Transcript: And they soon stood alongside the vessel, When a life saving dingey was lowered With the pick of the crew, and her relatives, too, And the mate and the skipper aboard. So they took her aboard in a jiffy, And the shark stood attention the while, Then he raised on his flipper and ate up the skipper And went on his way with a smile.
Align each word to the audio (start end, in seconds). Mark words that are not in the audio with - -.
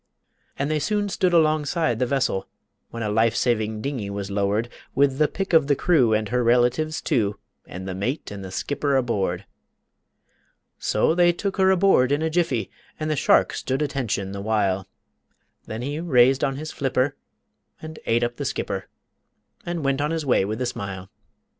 And 0.57 0.71
they 0.71 0.79
soon 0.79 1.09
stood 1.09 1.31
alongside 1.31 1.99
the 1.99 2.07
vessel, 2.07 2.47
When 2.89 3.03
a 3.03 3.09
life 3.11 3.35
saving 3.35 3.81
dingey 3.83 4.09
was 4.09 4.31
lowered 4.31 4.67
With 4.95 5.19
the 5.19 5.27
pick 5.27 5.53
of 5.53 5.67
the 5.67 5.75
crew, 5.75 6.11
and 6.11 6.29
her 6.29 6.43
relatives, 6.43 7.03
too, 7.03 7.39
And 7.67 7.87
the 7.87 7.93
mate 7.93 8.31
and 8.31 8.43
the 8.43 8.49
skipper 8.49 8.95
aboard. 8.95 9.45
So 10.79 11.13
they 11.13 11.31
took 11.31 11.57
her 11.57 11.69
aboard 11.69 12.11
in 12.11 12.23
a 12.23 12.31
jiffy, 12.31 12.71
And 12.99 13.11
the 13.11 13.15
shark 13.15 13.53
stood 13.53 13.83
attention 13.83 14.31
the 14.31 14.41
while, 14.41 14.87
Then 15.67 15.83
he 15.83 15.99
raised 15.99 16.43
on 16.43 16.55
his 16.55 16.71
flipper 16.71 17.15
and 17.79 17.99
ate 18.07 18.23
up 18.23 18.37
the 18.37 18.45
skipper 18.45 18.89
And 19.67 19.85
went 19.85 20.01
on 20.01 20.09
his 20.09 20.25
way 20.25 20.43
with 20.45 20.59
a 20.63 20.65
smile. 20.65 21.11